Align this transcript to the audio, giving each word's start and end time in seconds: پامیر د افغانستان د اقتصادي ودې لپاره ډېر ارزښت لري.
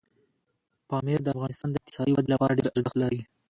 پامیر 0.89 1.19
د 1.23 1.27
افغانستان 1.35 1.69
د 1.71 1.75
اقتصادي 1.79 2.11
ودې 2.13 2.29
لپاره 2.33 2.57
ډېر 2.57 2.67
ارزښت 2.69 2.95
لري. 3.01 3.19